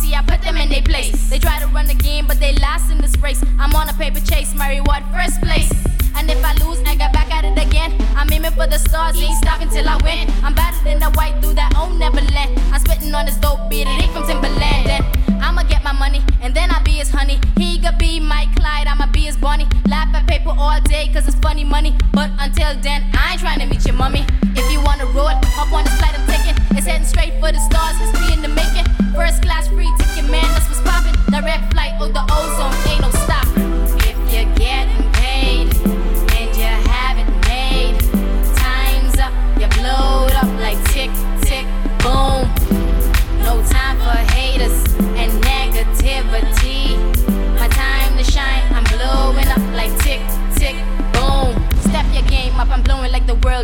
[0.00, 1.30] see, I put them in their place.
[1.30, 3.42] They try to run the game, but they lost in this race.
[3.58, 4.80] I'm on a paper chase, Murray.
[4.80, 5.70] What first place.
[6.16, 7.94] And if I lose, I get back at it again.
[8.16, 10.28] I'm aiming for the stars, ain't stopping till I win.
[10.44, 12.58] I'm better than a white dude that own Neverland.
[12.72, 14.84] I'm spitting on his dope beat, it ain't from Timbaland.
[14.84, 15.02] Then
[15.40, 17.40] I'ma get my money, and then I'll be his honey.
[17.56, 19.66] He could be my Clyde, I'ma be his bunny.
[19.88, 21.96] Laugh at paper all day, cause it's funny money.
[22.12, 24.26] But until then, I ain't trying to meet your mummy.
[24.56, 26.56] If you wanna roll, hop on the flight I'm taking.
[26.76, 28.69] It's heading straight for the stars, it's me in the making.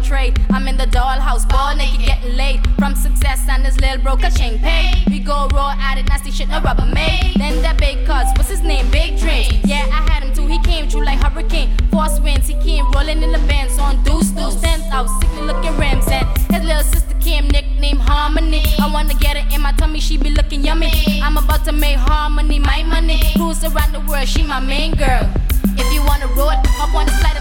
[0.00, 0.38] Trade.
[0.50, 2.60] I'm in the dollhouse, ball naked, getting laid.
[2.78, 5.04] From success and this little broke a chain pay.
[5.08, 7.34] We go raw at it, nasty shit, no rubber made.
[7.36, 8.90] Then that big cuz, what's his name?
[8.90, 9.54] Big dreams.
[9.64, 11.76] Yeah, I had him too, he came true like hurricane.
[11.90, 15.76] Force winds, he came rolling in the bands on deuce, deuce, ten out, sickly looking
[15.78, 16.06] rims.
[16.08, 18.62] And his little sister came nicknamed Harmony.
[18.78, 20.90] I wanna get it in my tummy, she be looking yummy.
[21.22, 23.20] I'm about to make harmony my money.
[23.36, 25.28] Cruise around the world, she my main girl.
[25.78, 27.36] If you wanna roll, it, hop on the slide